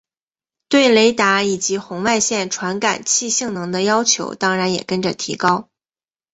[0.67, 5.69] 对雷达以及红外线传感器性能的要求当然也跟着提高。